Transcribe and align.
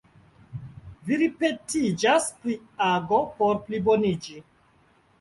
Vi 1.09 1.19
ripetiĝas 1.25 2.33
pri 2.41 2.59
ago 2.89 3.23
por 3.39 3.63
pliboniĝi. 3.71 4.47